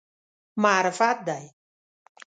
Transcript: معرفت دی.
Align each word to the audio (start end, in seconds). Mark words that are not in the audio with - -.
معرفت 0.63 1.17
دی. 1.27 1.43